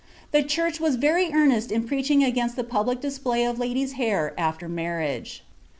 [0.31, 4.67] The church was very earnest in preaching against the public display of ladies' hair after
[4.67, 5.43] marriage.